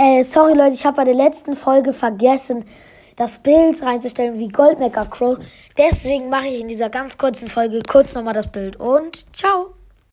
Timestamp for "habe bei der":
0.86-1.14